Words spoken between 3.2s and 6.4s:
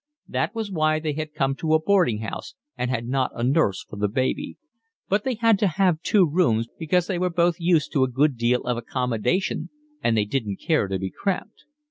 a nurse for the baby; but they had to have two